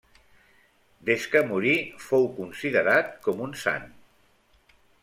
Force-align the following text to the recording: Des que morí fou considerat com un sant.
Des 1.09 1.27
que 1.35 1.43
morí 1.51 1.75
fou 2.09 2.27
considerat 2.41 3.17
com 3.29 3.47
un 3.51 3.57
sant. 3.67 3.89